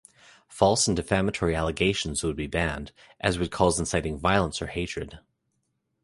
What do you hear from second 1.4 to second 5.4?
allegations would be banned, as would calls inciting violence or hatred.